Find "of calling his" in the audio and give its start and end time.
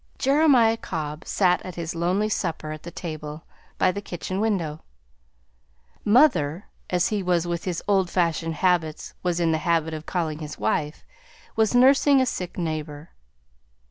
9.93-10.57